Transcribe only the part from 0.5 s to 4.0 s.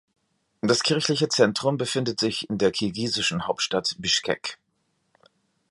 Das kirchliche Zentrum befindet sich in der kirgisischen Hauptstadt